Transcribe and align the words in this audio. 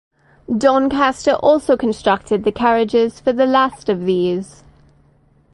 Doncaster 0.51 1.33
also 1.33 1.77
constructed 1.77 2.43
the 2.43 2.51
carriages 2.51 3.19
for 3.19 3.33
the 3.33 3.45
last 3.45 3.87
of 3.87 4.03
these. 4.05 4.63